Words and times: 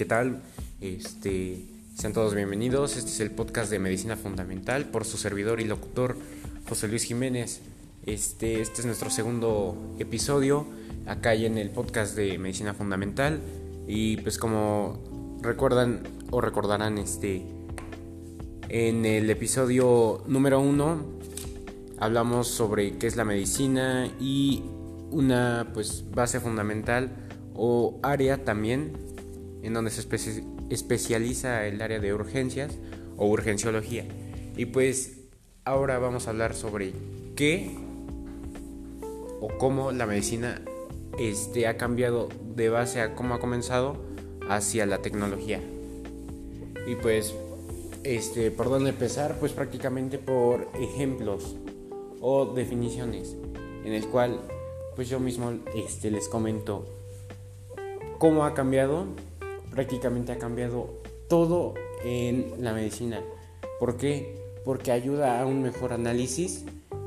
¿Qué 0.00 0.06
tal? 0.06 0.40
Este, 0.80 1.62
sean 1.94 2.14
todos 2.14 2.34
bienvenidos. 2.34 2.96
Este 2.96 3.10
es 3.10 3.20
el 3.20 3.32
podcast 3.32 3.70
de 3.70 3.78
Medicina 3.78 4.16
Fundamental 4.16 4.86
por 4.86 5.04
su 5.04 5.18
servidor 5.18 5.60
y 5.60 5.64
locutor 5.64 6.16
José 6.66 6.88
Luis 6.88 7.02
Jiménez. 7.02 7.60
Este, 8.06 8.62
este 8.62 8.80
es 8.80 8.86
nuestro 8.86 9.10
segundo 9.10 9.94
episodio 9.98 10.66
acá 11.04 11.34
y 11.34 11.44
en 11.44 11.58
el 11.58 11.68
podcast 11.68 12.16
de 12.16 12.38
Medicina 12.38 12.72
Fundamental. 12.72 13.40
Y 13.86 14.16
pues 14.16 14.38
como 14.38 15.38
recuerdan 15.42 16.00
o 16.30 16.40
recordarán, 16.40 16.96
este, 16.96 17.44
en 18.70 19.04
el 19.04 19.28
episodio 19.28 20.24
número 20.26 20.60
uno 20.60 21.04
hablamos 21.98 22.48
sobre 22.48 22.96
qué 22.96 23.06
es 23.06 23.16
la 23.16 23.26
medicina 23.26 24.10
y 24.18 24.62
una 25.10 25.72
pues 25.74 26.06
base 26.10 26.40
fundamental 26.40 27.10
o 27.52 28.00
área 28.02 28.46
también 28.46 29.10
en 29.62 29.74
donde 29.74 29.90
se 29.90 30.06
especializa 30.70 31.66
el 31.66 31.80
área 31.82 32.00
de 32.00 32.14
urgencias 32.14 32.76
o 33.16 33.26
urgenciología. 33.26 34.04
Y 34.56 34.66
pues 34.66 35.18
ahora 35.64 35.98
vamos 35.98 36.26
a 36.26 36.30
hablar 36.30 36.54
sobre 36.54 36.92
qué 37.36 37.76
o 39.40 39.48
cómo 39.58 39.92
la 39.92 40.06
medicina 40.06 40.62
este, 41.18 41.66
ha 41.66 41.76
cambiado 41.76 42.28
de 42.54 42.68
base 42.68 43.00
a 43.00 43.14
cómo 43.14 43.34
ha 43.34 43.40
comenzado 43.40 43.96
hacia 44.48 44.86
la 44.86 44.98
tecnología. 44.98 45.60
Y 46.86 46.94
pues, 46.96 47.34
este, 48.04 48.50
¿por 48.50 48.68
dónde 48.68 48.90
empezar? 48.90 49.36
Pues 49.38 49.52
prácticamente 49.52 50.18
por 50.18 50.68
ejemplos 50.74 51.56
o 52.20 52.46
definiciones 52.46 53.36
en 53.84 53.92
el 53.92 54.06
cual 54.06 54.40
pues 54.96 55.08
yo 55.08 55.20
mismo 55.20 55.52
este, 55.74 56.10
les 56.10 56.28
comento 56.28 56.84
cómo 58.18 58.44
ha 58.44 58.54
cambiado, 58.54 59.06
prácticamente 59.70 60.32
ha 60.32 60.38
cambiado 60.38 61.00
todo 61.28 61.74
en 62.04 62.54
la 62.58 62.72
medicina. 62.72 63.22
¿Por 63.78 63.96
qué? 63.96 64.38
Porque 64.64 64.92
ayuda 64.92 65.40
a 65.40 65.46
un 65.46 65.62
mejor 65.62 65.92
análisis, 65.92 66.64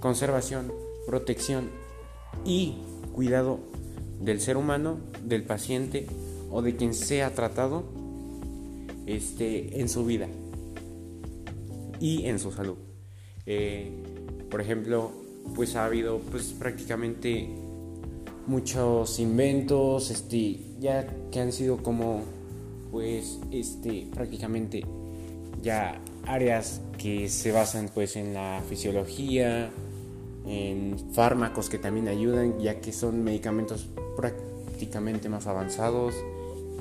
conservación, 0.00 0.72
protección 1.06 1.70
y 2.44 2.78
cuidado 3.12 3.58
del 4.20 4.40
ser 4.40 4.56
humano, 4.56 4.98
del 5.22 5.42
paciente 5.44 6.06
o 6.50 6.62
de 6.62 6.76
quien 6.76 6.94
sea 6.94 7.34
tratado 7.34 7.84
este, 9.06 9.80
en 9.80 9.88
su 9.88 10.04
vida 10.04 10.28
y 12.00 12.26
en 12.26 12.38
su 12.38 12.52
salud. 12.52 12.76
Eh, 13.46 13.90
por 14.50 14.60
ejemplo, 14.60 15.10
pues 15.54 15.76
ha 15.76 15.84
habido 15.84 16.18
pues 16.30 16.54
prácticamente 16.58 17.48
muchos 18.46 19.18
inventos, 19.18 20.10
este, 20.10 20.60
ya 20.80 21.06
que 21.30 21.40
han 21.40 21.52
sido 21.52 21.78
como, 21.82 22.22
pues, 22.94 23.40
este, 23.50 24.06
prácticamente 24.14 24.84
ya 25.60 26.00
áreas 26.28 26.80
que 26.96 27.28
se 27.28 27.50
basan 27.50 27.90
pues 27.92 28.14
en 28.14 28.34
la 28.34 28.62
fisiología, 28.68 29.68
en 30.46 30.96
fármacos 31.12 31.68
que 31.68 31.78
también 31.78 32.06
ayudan, 32.06 32.60
ya 32.60 32.80
que 32.80 32.92
son 32.92 33.24
medicamentos 33.24 33.88
prácticamente 34.16 35.28
más 35.28 35.48
avanzados, 35.48 36.14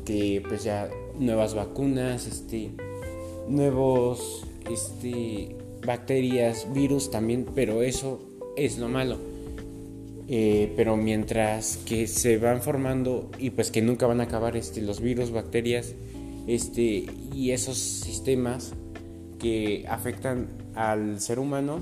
que 0.05 0.43
pues 0.47 0.63
ya 0.63 0.87
nuevas 1.17 1.55
vacunas, 1.55 2.27
este, 2.27 2.69
nuevos, 3.49 4.45
este, 4.69 5.55
bacterias, 5.83 6.71
virus 6.75 7.09
también, 7.09 7.47
pero 7.55 7.81
eso 7.81 8.19
es 8.55 8.77
lo 8.77 8.87
malo 8.87 9.32
eh, 10.27 10.73
pero 10.75 10.95
mientras 10.95 11.77
que 11.85 12.07
se 12.07 12.37
van 12.37 12.61
formando 12.61 13.29
y 13.39 13.49
pues 13.51 13.71
que 13.71 13.81
nunca 13.81 14.07
van 14.07 14.21
a 14.21 14.25
acabar 14.25 14.55
este, 14.55 14.81
los 14.81 15.01
virus, 15.01 15.31
bacterias 15.31 15.93
este, 16.47 17.05
y 17.33 17.51
esos 17.51 17.77
sistemas 17.77 18.73
que 19.39 19.85
afectan 19.87 20.47
al 20.75 21.19
ser 21.19 21.39
humano, 21.39 21.79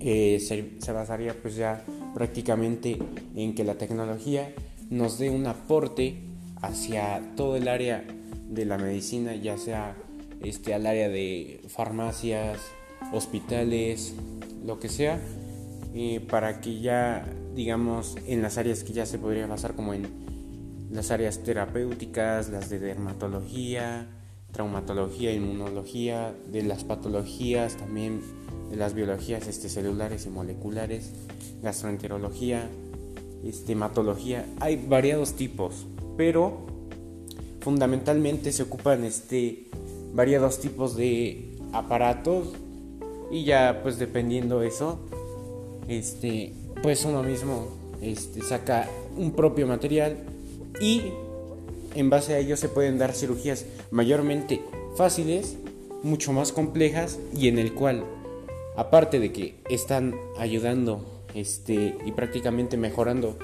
eh, 0.00 0.38
se, 0.40 0.72
se, 0.78 0.92
basaría 0.92 1.34
pues 1.40 1.56
ya 1.56 1.84
prácticamente 2.14 2.98
en 3.34 3.54
que 3.54 3.64
la 3.64 3.76
tecnología 3.76 4.54
nos 4.90 5.18
dé 5.18 5.30
un 5.30 5.46
aporte 5.46 6.18
hacia 6.60 7.22
todo 7.36 7.56
el 7.56 7.68
área 7.68 8.04
de 8.48 8.64
la 8.64 8.78
medicina, 8.78 9.34
ya 9.34 9.56
sea 9.56 9.96
este, 10.42 10.74
al 10.74 10.86
área 10.86 11.08
de 11.08 11.60
farmacias, 11.68 12.58
hospitales, 13.12 14.14
lo 14.64 14.78
que 14.78 14.88
sea, 14.88 15.20
para 16.28 16.60
que 16.60 16.80
ya, 16.80 17.24
digamos, 17.54 18.16
en 18.26 18.42
las 18.42 18.58
áreas 18.58 18.82
que 18.82 18.92
ya 18.92 19.06
se 19.06 19.18
podría 19.18 19.46
basar 19.46 19.74
como 19.74 19.94
en 19.94 20.08
las 20.90 21.12
áreas 21.12 21.42
terapéuticas, 21.44 22.48
las 22.48 22.68
de 22.68 22.80
dermatología, 22.80 24.08
traumatología, 24.50 25.32
inmunología, 25.32 26.34
de 26.50 26.62
las 26.64 26.82
patologías 26.82 27.76
también, 27.76 28.22
de 28.70 28.76
las 28.76 28.94
biologías 28.94 29.46
este, 29.46 29.68
celulares 29.68 30.26
y 30.26 30.30
moleculares, 30.30 31.12
gastroenterología, 31.62 32.68
este, 33.44 33.72
hematología, 33.72 34.46
hay 34.58 34.84
variados 34.88 35.34
tipos, 35.34 35.86
pero 36.16 36.66
fundamentalmente 37.60 38.50
se 38.50 38.64
ocupan 38.64 39.04
este, 39.04 39.68
variados 40.12 40.58
tipos 40.60 40.96
de 40.96 41.56
aparatos 41.72 42.52
y 43.30 43.44
ya 43.44 43.80
pues 43.82 43.98
dependiendo 43.98 44.62
eso 44.62 45.00
este, 45.88 46.52
pues 46.82 47.04
uno 47.04 47.22
mismo 47.22 47.68
este, 48.00 48.42
saca 48.42 48.88
un 49.16 49.32
propio 49.32 49.66
material 49.66 50.16
y 50.80 51.02
en 51.94 52.10
base 52.10 52.34
a 52.34 52.38
ello 52.38 52.56
se 52.56 52.68
pueden 52.68 52.98
dar 52.98 53.12
cirugías 53.12 53.64
mayormente 53.90 54.60
fáciles, 54.96 55.56
mucho 56.02 56.32
más 56.32 56.52
complejas 56.52 57.18
y 57.36 57.48
en 57.48 57.58
el 57.58 57.72
cual, 57.72 58.04
aparte 58.76 59.20
de 59.20 59.32
que 59.32 59.54
están 59.70 60.14
ayudando 60.38 61.04
este, 61.34 61.96
y 62.04 62.12
prácticamente 62.12 62.76
mejorando 62.76 63.38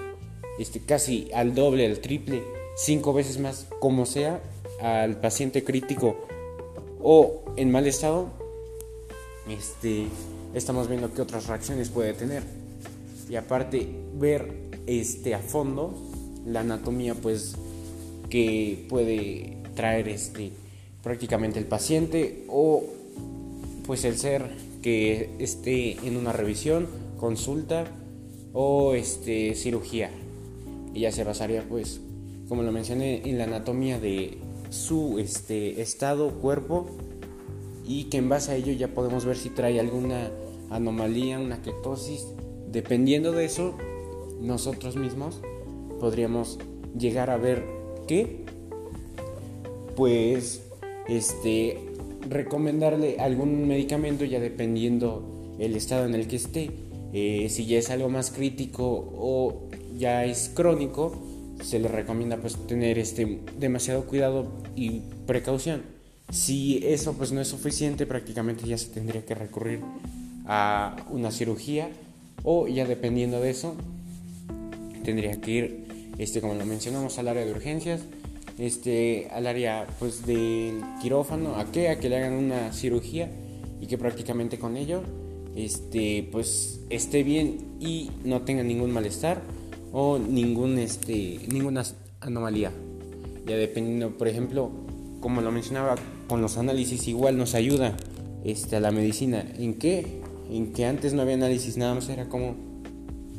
este, 0.58 0.80
casi 0.80 1.30
al 1.32 1.54
doble, 1.54 1.86
al 1.86 2.00
triple, 2.00 2.42
cinco 2.76 3.12
veces 3.12 3.38
más, 3.38 3.66
como 3.78 4.06
sea, 4.06 4.40
al 4.80 5.20
paciente 5.20 5.64
crítico 5.64 6.16
o 7.02 7.44
en 7.56 7.70
mal 7.70 7.86
estado, 7.86 8.28
este, 9.50 10.06
estamos 10.54 10.88
viendo 10.88 11.12
qué 11.12 11.22
otras 11.22 11.46
reacciones 11.46 11.88
puede 11.88 12.12
tener. 12.12 12.42
Y 13.28 13.36
aparte, 13.36 13.88
ver 14.18 14.70
este, 14.86 15.34
a 15.34 15.38
fondo 15.38 15.94
la 16.46 16.60
anatomía 16.60 17.14
pues, 17.14 17.54
que 18.28 18.86
puede 18.88 19.58
traer 19.74 20.08
este, 20.08 20.52
prácticamente 21.02 21.58
el 21.58 21.66
paciente 21.66 22.44
o 22.48 22.84
pues 23.86 24.04
el 24.04 24.16
ser 24.18 24.50
que 24.82 25.30
esté 25.38 25.92
en 26.06 26.16
una 26.16 26.32
revisión, 26.32 26.86
consulta 27.18 27.86
o 28.52 28.94
este, 28.94 29.54
cirugía. 29.54 30.10
Y 30.94 31.00
ya 31.00 31.12
se 31.12 31.24
basaría 31.24 31.64
pues, 31.68 32.00
como 32.48 32.62
lo 32.62 32.72
mencioné, 32.72 33.28
en 33.28 33.38
la 33.38 33.44
anatomía 33.44 34.00
de 34.00 34.38
su 34.70 35.18
este, 35.18 35.80
estado, 35.80 36.30
cuerpo 36.40 36.90
y 37.90 38.04
que 38.04 38.18
en 38.18 38.28
base 38.28 38.52
a 38.52 38.54
ello 38.54 38.72
ya 38.72 38.94
podemos 38.94 39.24
ver 39.24 39.36
si 39.36 39.50
trae 39.50 39.80
alguna 39.80 40.30
anomalía, 40.70 41.40
una 41.40 41.60
ketosis. 41.60 42.24
Dependiendo 42.70 43.32
de 43.32 43.44
eso, 43.44 43.76
nosotros 44.40 44.94
mismos 44.94 45.40
podríamos 45.98 46.60
llegar 46.96 47.30
a 47.30 47.36
ver 47.36 47.64
que, 48.06 48.44
pues, 49.96 50.62
este, 51.08 51.80
recomendarle 52.28 53.18
algún 53.18 53.66
medicamento 53.66 54.24
ya 54.24 54.38
dependiendo 54.38 55.56
el 55.58 55.74
estado 55.74 56.06
en 56.06 56.14
el 56.14 56.28
que 56.28 56.36
esté. 56.36 56.70
Eh, 57.12 57.48
si 57.50 57.66
ya 57.66 57.78
es 57.78 57.90
algo 57.90 58.08
más 58.08 58.30
crítico 58.30 59.12
o 59.16 59.68
ya 59.98 60.24
es 60.24 60.48
crónico, 60.54 61.12
se 61.60 61.80
le 61.80 61.88
recomienda 61.88 62.36
pues 62.36 62.54
tener 62.68 63.00
este 63.00 63.40
demasiado 63.58 64.06
cuidado 64.06 64.46
y 64.76 65.00
precaución. 65.26 65.99
Si 66.30 66.80
eso 66.84 67.14
pues 67.14 67.32
no 67.32 67.40
es 67.40 67.48
suficiente, 67.48 68.06
prácticamente 68.06 68.66
ya 68.66 68.78
se 68.78 68.88
tendría 68.88 69.24
que 69.24 69.34
recurrir 69.34 69.80
a 70.46 70.96
una 71.10 71.30
cirugía 71.30 71.90
o 72.44 72.68
ya 72.68 72.86
dependiendo 72.86 73.40
de 73.40 73.50
eso, 73.50 73.74
tendría 75.04 75.40
que 75.40 75.50
ir, 75.50 75.84
este, 76.18 76.40
como 76.40 76.54
lo 76.54 76.64
mencionamos, 76.64 77.18
al 77.18 77.28
área 77.28 77.44
de 77.44 77.50
urgencias, 77.50 78.02
este, 78.58 79.28
al 79.32 79.46
área 79.46 79.86
pues 79.98 80.26
del 80.26 80.80
quirófano, 81.02 81.56
¿a 81.56 81.70
qué? 81.72 81.88
A 81.88 81.98
que 81.98 82.08
le 82.08 82.18
hagan 82.18 82.34
una 82.34 82.72
cirugía 82.72 83.30
y 83.80 83.86
que 83.86 83.98
prácticamente 83.98 84.58
con 84.58 84.76
ello 84.76 85.02
este, 85.56 86.28
pues 86.30 86.80
esté 86.90 87.22
bien 87.22 87.76
y 87.80 88.10
no 88.24 88.42
tenga 88.42 88.62
ningún 88.62 88.92
malestar 88.92 89.42
o 89.92 90.18
ningún, 90.18 90.78
este, 90.78 91.40
ninguna 91.48 91.84
anomalía. 92.20 92.70
Ya 93.46 93.56
dependiendo, 93.56 94.16
por 94.16 94.28
ejemplo, 94.28 94.70
como 95.20 95.40
lo 95.40 95.50
mencionaba, 95.50 95.96
con 96.30 96.40
los 96.42 96.58
análisis 96.58 97.08
igual 97.08 97.36
nos 97.36 97.56
ayuda 97.56 97.96
este, 98.44 98.76
a 98.76 98.80
la 98.80 98.92
medicina. 98.92 99.44
¿En 99.58 99.74
qué? 99.74 100.20
En 100.48 100.72
que 100.72 100.86
antes 100.86 101.12
no 101.12 101.22
había 101.22 101.34
análisis, 101.34 101.76
nada 101.76 101.92
más 101.92 102.08
era 102.08 102.28
como, 102.28 102.54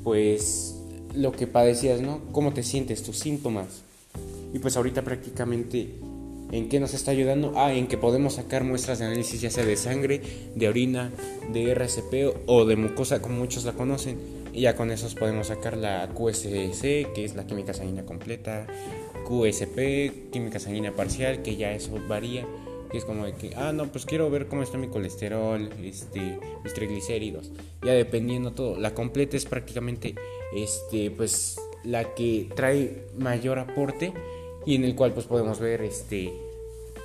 pues, 0.04 0.76
lo 1.16 1.32
que 1.32 1.48
padecías, 1.48 2.02
¿no? 2.02 2.20
¿Cómo 2.34 2.52
te 2.52 2.64
sientes, 2.64 3.02
tus 3.02 3.18
síntomas? 3.18 3.84
Y 4.54 4.60
pues 4.60 4.76
ahorita 4.76 5.04
prácticamente 5.04 6.02
¿En 6.52 6.68
qué 6.68 6.82
nos 6.82 6.94
está 6.94 7.12
ayudando? 7.12 7.54
Ah, 7.56 7.74
en 7.74 7.88
que 7.88 7.98
podemos 7.98 8.34
sacar 8.34 8.66
muestras 8.66 9.00
de 9.00 9.06
análisis 9.06 9.40
ya 9.40 9.50
sea 9.50 9.64
de 9.64 9.78
sangre, 9.78 10.22
de 10.54 10.68
orina, 10.68 11.10
de 11.54 11.72
RCP 11.72 12.44
o 12.46 12.66
de 12.66 12.76
mucosa 12.76 13.22
como 13.22 13.38
muchos 13.38 13.64
la 13.64 13.72
conocen. 13.72 14.18
Y 14.52 14.62
ya 14.62 14.76
con 14.76 14.92
esos 14.92 15.16
podemos 15.16 15.48
sacar 15.48 15.78
la 15.78 16.10
QSC, 16.10 17.14
que 17.16 17.24
es 17.24 17.36
la 17.36 17.48
química 17.48 17.74
sanguínea 17.74 18.06
completa, 18.06 18.68
QSP, 19.26 20.30
química 20.30 20.60
sanguínea 20.60 20.94
parcial, 20.94 21.42
que 21.42 21.56
ya 21.56 21.72
eso 21.72 21.98
varía. 22.10 22.46
Y 22.94 22.98
es 22.98 23.06
como 23.06 23.26
de 23.26 23.34
que, 23.34 23.56
ah, 23.56 23.72
no, 23.72 23.88
pues 23.92 24.06
quiero 24.06 24.30
ver 24.30 24.48
cómo 24.48 24.64
está 24.64 24.78
mi 24.78 24.88
colesterol, 24.88 25.70
este, 25.82 26.40
mis 26.64 26.74
triglicéridos. 26.74 27.52
Ya 27.84 27.94
dependiendo 27.94 28.52
todo. 28.52 28.78
La 28.78 28.94
completa 28.94 29.38
es 29.38 29.46
prácticamente, 29.46 30.16
este, 30.54 31.10
pues, 31.12 31.58
la 31.84 32.14
que 32.14 32.50
trae 32.56 33.08
mayor 33.18 33.60
aporte 33.60 34.14
y 34.66 34.76
en 34.76 34.84
el 34.84 34.96
cual 34.96 35.14
pues 35.14 35.26
podemos 35.26 35.60
ver 35.60 35.82
este 35.82 36.32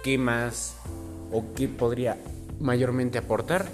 qué 0.05 0.19
más 0.19 0.77
o 1.33 1.45
qué 1.55 1.69
podría 1.69 2.19
mayormente 2.61 3.19
aportar 3.19 3.67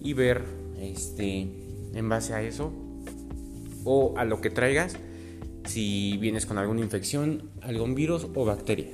y 0.00 0.12
ver 0.14 0.44
este 0.80 1.48
en 1.94 2.08
base 2.08 2.34
a 2.34 2.42
eso 2.42 2.72
o 3.84 4.14
a 4.16 4.24
lo 4.24 4.40
que 4.40 4.50
traigas 4.50 4.96
si 5.64 6.16
vienes 6.16 6.44
con 6.44 6.58
alguna 6.58 6.80
infección, 6.80 7.50
algún 7.60 7.94
virus 7.94 8.26
o 8.34 8.44
bacteria, 8.44 8.88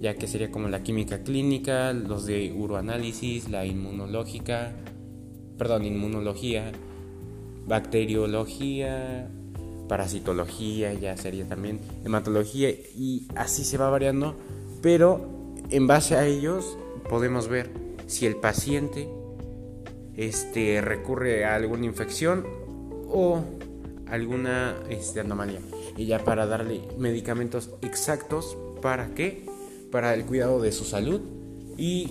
ya 0.00 0.14
que 0.14 0.26
sería 0.26 0.50
como 0.50 0.68
la 0.68 0.82
química 0.82 1.22
clínica, 1.22 1.92
los 1.92 2.26
de 2.26 2.52
uroanálisis, 2.52 3.48
la 3.48 3.64
inmunológica, 3.64 4.72
perdón, 5.58 5.84
inmunología, 5.84 6.72
bacteriología, 7.66 9.28
parasitología, 9.88 10.92
ya 10.94 11.16
sería 11.16 11.48
también 11.48 11.80
hematología 12.04 12.70
y 12.70 13.26
así 13.34 13.64
se 13.64 13.78
va 13.78 13.88
variando, 13.88 14.34
pero 14.82 15.54
en 15.70 15.86
base 15.86 16.16
a 16.16 16.26
ellos 16.26 16.76
podemos 17.08 17.48
ver 17.48 17.70
si 18.06 18.26
el 18.26 18.36
paciente 18.36 19.08
este, 20.16 20.80
recurre 20.80 21.44
a 21.44 21.54
alguna 21.54 21.86
infección 21.86 22.44
o 23.08 23.42
alguna 24.08 24.76
este, 24.88 25.20
anomalía. 25.20 25.60
Y 25.96 26.06
ya 26.06 26.24
para 26.24 26.46
darle 26.46 26.82
medicamentos 26.98 27.70
exactos 27.82 28.56
para 28.82 29.08
qué? 29.14 29.46
Para 29.96 30.12
el 30.12 30.26
cuidado 30.26 30.60
de 30.60 30.72
su 30.72 30.84
salud 30.84 31.22
y 31.78 32.10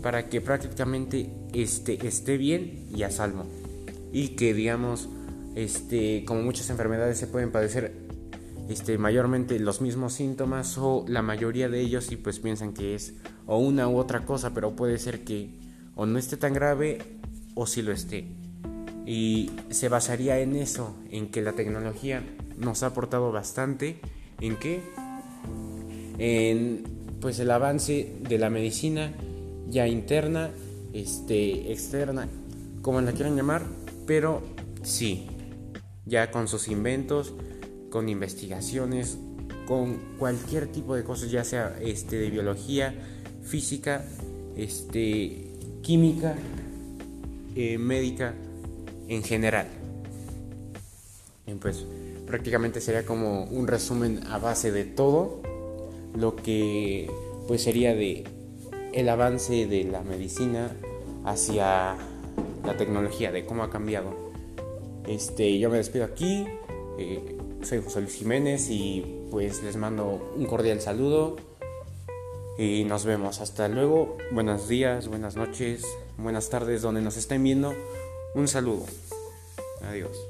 para 0.00 0.28
que 0.28 0.40
prácticamente 0.40 1.28
este, 1.52 2.06
esté 2.06 2.36
bien 2.36 2.86
y 2.94 3.02
a 3.02 3.10
salvo. 3.10 3.46
Y 4.12 4.28
que 4.36 4.54
digamos 4.54 5.08
este, 5.56 6.24
como 6.24 6.42
muchas 6.42 6.70
enfermedades 6.70 7.18
se 7.18 7.26
pueden 7.26 7.50
padecer 7.50 7.96
este, 8.68 8.96
mayormente 8.96 9.58
los 9.58 9.80
mismos 9.80 10.12
síntomas 10.12 10.78
o 10.78 11.04
la 11.08 11.20
mayoría 11.20 11.68
de 11.68 11.80
ellos 11.80 12.12
y 12.12 12.16
pues 12.16 12.38
piensan 12.38 12.74
que 12.74 12.94
es 12.94 13.14
o 13.44 13.58
una 13.58 13.88
u 13.88 13.96
otra 13.96 14.24
cosa, 14.24 14.54
pero 14.54 14.76
puede 14.76 14.96
ser 14.96 15.24
que 15.24 15.58
o 15.96 16.06
no 16.06 16.16
esté 16.16 16.36
tan 16.36 16.54
grave 16.54 16.98
o 17.56 17.66
sí 17.66 17.82
lo 17.82 17.90
esté. 17.90 18.28
Y 19.04 19.50
se 19.70 19.88
basaría 19.88 20.38
en 20.38 20.54
eso, 20.54 20.94
en 21.10 21.32
que 21.32 21.42
la 21.42 21.54
tecnología 21.54 22.22
nos 22.56 22.84
ha 22.84 22.86
aportado 22.86 23.32
bastante, 23.32 23.98
en 24.40 24.54
qué? 24.54 24.80
En 26.18 26.99
pues 27.20 27.38
el 27.38 27.50
avance 27.50 28.16
de 28.28 28.38
la 28.38 28.50
medicina 28.50 29.12
ya 29.68 29.86
interna, 29.86 30.50
este, 30.92 31.72
externa, 31.72 32.28
como 32.82 33.00
la 33.00 33.12
quieran 33.12 33.36
llamar, 33.36 33.62
pero 34.06 34.42
sí, 34.82 35.26
ya 36.06 36.30
con 36.30 36.48
sus 36.48 36.68
inventos, 36.68 37.34
con 37.90 38.08
investigaciones, 38.08 39.18
con 39.66 39.98
cualquier 40.18 40.66
tipo 40.66 40.96
de 40.96 41.04
cosas, 41.04 41.30
ya 41.30 41.44
sea 41.44 41.78
este, 41.80 42.16
de 42.16 42.30
biología, 42.30 42.94
física, 43.44 44.04
este, 44.56 45.46
química, 45.82 46.34
eh, 47.54 47.78
médica 47.78 48.34
en 49.08 49.22
general. 49.22 49.66
Y 51.46 51.54
pues 51.54 51.84
prácticamente 52.26 52.80
sería 52.80 53.04
como 53.04 53.44
un 53.44 53.66
resumen 53.66 54.26
a 54.28 54.38
base 54.38 54.72
de 54.72 54.84
todo 54.84 55.42
lo 56.14 56.36
que 56.36 57.10
pues 57.48 57.62
sería 57.62 57.94
de 57.94 58.24
el 58.92 59.08
avance 59.08 59.66
de 59.66 59.84
la 59.84 60.02
medicina 60.02 60.76
hacia 61.24 61.96
la 62.64 62.76
tecnología, 62.76 63.32
de 63.32 63.44
cómo 63.44 63.62
ha 63.62 63.70
cambiado 63.70 64.30
este, 65.10 65.58
yo 65.58 65.70
me 65.70 65.78
despido 65.78 66.04
aquí. 66.04 66.46
Eh, 66.98 67.36
soy 67.62 67.82
José 67.82 68.00
Luis 68.00 68.14
Jiménez 68.14 68.68
y 68.70 69.26
pues 69.30 69.62
les 69.62 69.76
mando 69.76 70.32
un 70.36 70.46
cordial 70.46 70.80
saludo. 70.80 71.36
Y 72.58 72.84
nos 72.84 73.04
vemos. 73.04 73.40
Hasta 73.40 73.68
luego. 73.68 74.16
Buenos 74.30 74.68
días, 74.68 75.08
buenas 75.08 75.36
noches, 75.36 75.82
buenas 76.18 76.50
tardes, 76.50 76.82
donde 76.82 77.00
nos 77.00 77.16
estén 77.16 77.42
viendo. 77.42 77.74
Un 78.34 78.48
saludo. 78.48 78.84
Adiós. 79.82 80.29